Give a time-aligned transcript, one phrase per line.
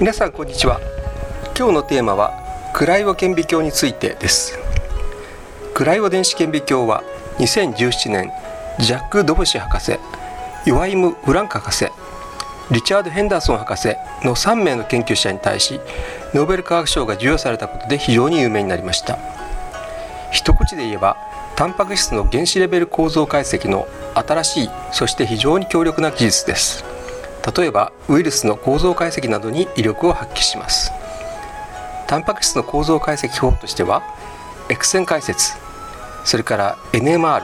[0.00, 0.80] 皆さんこんにちは。
[1.56, 2.32] 今日のテーマは
[2.74, 4.58] クライオ顕微鏡についてです。
[5.72, 7.04] クライオ電子顕微鏡は
[7.38, 8.32] 2017年
[8.80, 9.92] ジャック・ドブシ博士
[10.66, 11.86] ヨワイム・ウランカ博士
[12.72, 13.94] リチャード・ヘンダーソン博士
[14.24, 15.80] の3名の研究者に対し
[16.34, 19.16] ノーベル化学賞が授与されたことで非常に有名になりました。
[20.32, 21.16] 一口で言えば
[21.54, 26.93] タンパク質の原子レベル構造解析の新しいそして非常に強力な技術です。
[27.56, 30.92] 例えばウイルスの構造解析などに威力を発揮します。
[32.06, 34.02] タンパク質の構造解析法としては
[34.68, 35.54] X 線解説
[36.24, 37.42] それから NMR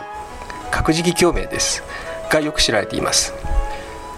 [0.70, 1.82] 核磁気共鳴です
[2.30, 3.34] がよく知られています。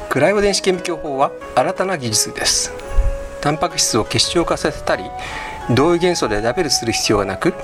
[0.09, 2.73] クライオ電子顕微鏡法は新たな技術です。
[3.41, 5.05] タンパク質を結晶化させたり
[5.75, 7.55] 同位元素でラベルする必要がなく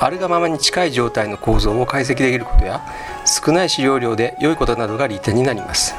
[0.00, 2.84] あるがままに近い状態の構造を解析できることや
[3.24, 5.94] 少ない使用量で良いことなどが利点になります。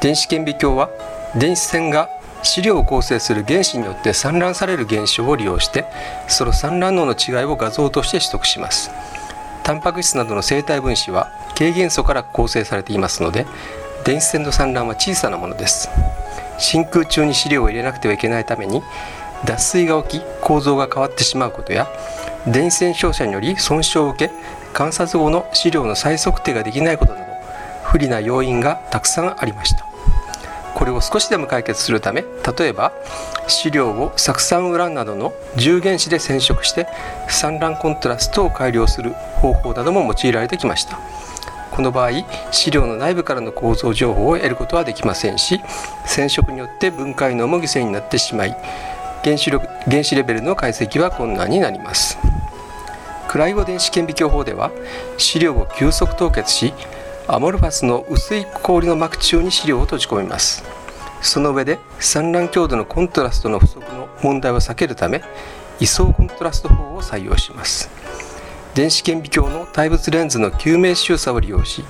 [0.00, 0.90] 電子顕微鏡は
[1.36, 2.08] 電子線が
[2.42, 5.86] 資料を構成する原子によって散乱される現象を利用して
[6.28, 8.90] その散乱能の違いを画像として取得します。
[9.64, 13.44] タンパク質などの生体分子は軽元素から構成されていますので
[14.04, 15.90] 電子線の散乱は小さなものです。
[16.58, 18.82] 真空中に資料を入れなくてはいけないために
[19.44, 21.88] 脱水が起き構造が変わってしまうことや
[22.46, 24.34] 電子線照射により損傷を受け
[24.72, 27.26] 観察後の資料の再測定ができないことなど
[27.84, 29.87] 不利な要因がたくさんありました。
[30.78, 32.24] これを少しでも解決するため
[32.56, 32.92] 例えば
[33.48, 36.86] 資料を酢酸ウランなどの重原子で染色して
[37.28, 41.00] 散乱コントラストを改良する方法なども用いられてきました。
[41.72, 42.10] この場合
[42.52, 45.60] 資料の内部からの構造情報を得ることはできませんし
[46.06, 48.56] 染色によって分解のも犠牲になってしまい
[49.22, 52.18] 原子力原子レベルの解析は困難になります。
[53.28, 54.70] クライオ電子顕微鏡法では
[55.18, 56.72] 資料を急速凍結し
[57.30, 60.64] アモルファスの薄い氷の膜中に資料を閉じ込めます。
[61.20, 65.22] その上で散乱強度のコントラストの不足の問題を避けるため
[65.78, 67.90] 位相コントラスト法を採用します。
[68.74, 71.84] 電子顕微鏡の対物レンズの救命周差を利用し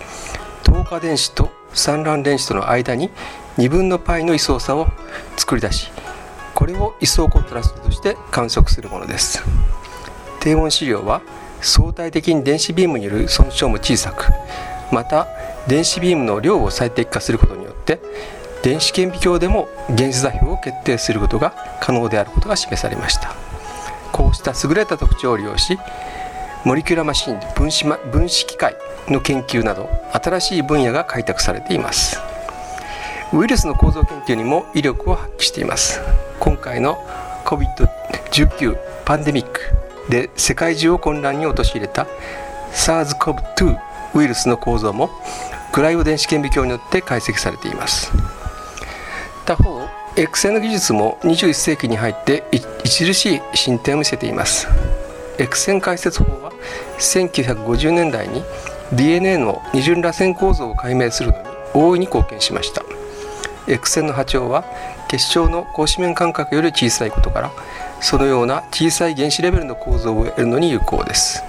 [0.64, 3.10] 透過電子と散乱電子との間に
[3.58, 4.88] 2分の π の位相差を
[5.36, 5.92] 作り出し
[6.52, 9.44] これを位相コントラストとして観測するものです。
[10.40, 11.22] 低温資料は
[11.60, 14.26] 相対的に電子ビームによる損傷も小さく
[14.90, 15.28] また
[15.66, 18.00] 電子ビームの量を最適化することによって
[18.62, 23.34] 電子顕微鏡でも原子座標を決定することが可能であることが示されました。
[24.12, 25.78] こうした優れた特徴を利用し
[26.64, 28.74] モリキュラマシン分子,、分子機械
[29.06, 32.20] の研究など新しい分野が開拓されています。
[33.32, 36.00] ウイルスの構造研究にも威力を発揮しています。
[36.40, 36.98] 今回の
[37.44, 39.60] COVID-19 パンデミック
[40.10, 42.06] で世界中を混乱に陥れた
[42.72, 45.10] SARS-CoV-2 ウイルスの構造も
[45.72, 48.12] クライオ電子顕微鏡によって解析されています。
[49.46, 49.80] 他方
[50.16, 52.44] X 線の技術も21世紀に入って
[52.80, 54.68] 著しい進展を見せています。
[55.38, 56.52] X 線解説法は
[56.98, 58.42] 1950年代に
[58.92, 62.82] DNA の二重らせん構造を解明するのに大いに貢献しました。
[63.68, 64.64] X 線の波長は
[65.08, 67.52] 結晶の格子面間隔より小さいことから
[68.00, 71.44] そのような小さい原子レベルの構造を得るのに有効です。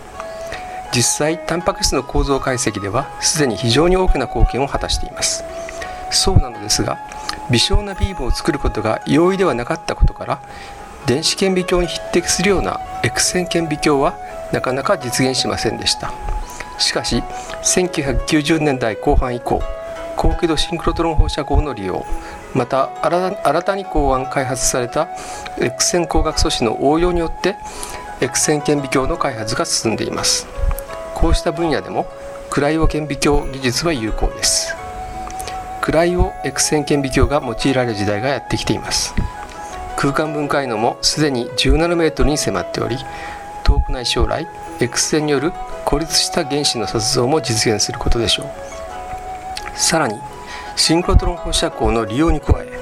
[0.94, 5.44] 実際タンパク質の構造解析ではすでに非常に大きな貢献を果たしています。
[6.12, 6.98] そうなのですが
[7.52, 10.40] 微小なビームを作ることが容易ではなかったことから
[11.06, 14.18] 電子顕微鏡に匹敵するような X 線顕微鏡は
[14.52, 16.12] なかなか実現しませんでした。
[16.80, 17.24] しかし
[17.64, 19.62] 1990年代後半以降
[20.16, 22.06] 高輝度シンクロトロン放射光の利用
[22.54, 25.08] また新たに考案開発された
[25.60, 27.56] X 線光学素子の応用によって
[28.22, 30.48] X 線顕微鏡の開発が進んでいます。
[31.20, 32.08] こうした分野でも
[32.50, 34.74] クライオ顕微鏡技術は有効です。
[35.82, 39.14] クライオ X 線顕微鏡が用いられる時代がやってきています。
[39.98, 42.98] 空間分解能もすでに10ナノメートルに迫っており
[43.66, 44.48] 遠くない将来
[44.80, 45.52] X 線による
[45.84, 48.48] 孤立した原子の撮像も実現することでしょう。
[49.78, 50.18] さらに
[50.78, 52.80] シンクロトロン放射光の利用に加え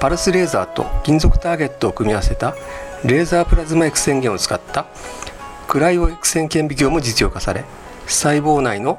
[0.00, 2.54] パルスレーザーと金属ターゲットを組み合わせた
[3.04, 4.86] レーザープラズマ X 線源を使った
[5.70, 7.64] クライオ X 線顕微鏡も実用化され
[8.08, 8.98] 細胞内の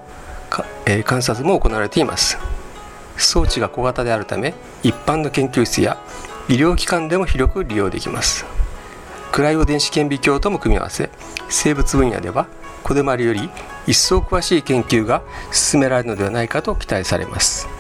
[0.86, 2.38] え観察も行われています
[3.18, 5.98] 装置が小型であるため一般の研究室や
[6.48, 8.46] 医療機関でも広く利用できます
[9.34, 11.10] クライオ電子顕微鏡とも組み合わせ
[11.50, 12.48] 生物分野では
[12.84, 13.50] これまでより
[13.86, 17.68] 一層詳しい研究が進められるのではないかと期待されます。